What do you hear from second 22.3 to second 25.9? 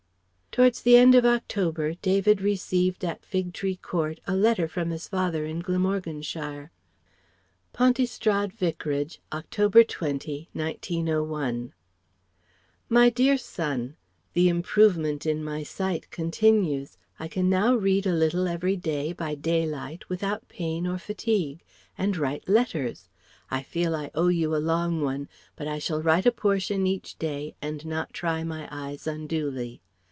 letters. I feel I owe you a long one; but I